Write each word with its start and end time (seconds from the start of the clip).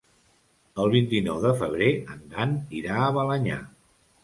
El 0.83 0.89
vint-i-nou 0.95 1.41
de 1.43 1.51
febrer 1.59 1.91
en 2.15 2.25
Dan 2.33 2.57
irà 2.81 2.99
a 3.05 3.15
Balenyà. 3.21 3.63